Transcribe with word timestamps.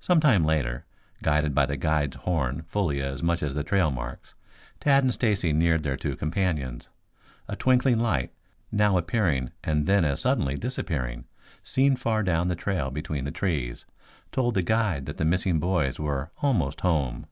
Some 0.00 0.18
time 0.18 0.46
later, 0.46 0.86
guided 1.22 1.54
by 1.54 1.66
the 1.66 1.76
guide's 1.76 2.16
horn 2.16 2.62
fully 2.62 3.02
as 3.02 3.22
much 3.22 3.42
as 3.42 3.50
by 3.52 3.56
the 3.56 3.64
trail 3.64 3.90
marks, 3.90 4.32
Tad 4.80 5.04
and 5.04 5.12
Stacy 5.12 5.52
neared 5.52 5.82
their 5.82 5.98
two 5.98 6.16
companions. 6.16 6.88
A 7.48 7.56
twinkling 7.56 7.98
light, 7.98 8.32
now 8.70 8.96
appearing 8.96 9.52
and 9.62 9.86
then 9.86 10.06
as 10.06 10.20
suddenly 10.20 10.54
disappearing, 10.56 11.26
seen 11.62 11.96
far 11.96 12.22
down 12.22 12.48
the 12.48 12.56
trail 12.56 12.90
between 12.90 13.26
the 13.26 13.30
trees, 13.30 13.84
told 14.30 14.54
the 14.54 14.62
guide 14.62 15.04
that 15.04 15.18
the 15.18 15.24
missing 15.26 15.60
boys 15.60 16.00
were 16.00 16.30
almost 16.40 16.80
home. 16.80 17.26